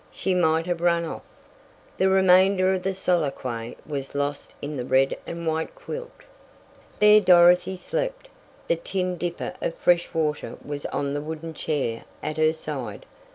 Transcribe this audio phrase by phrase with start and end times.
[0.09, 1.21] She might have run off"
[1.99, 6.11] The remainder of the soliloquy was lost in the red and white quilt.
[6.97, 8.27] There Dorothy slept.
[8.67, 13.05] The tin dipper of fresh water was on the wooden chair at her side.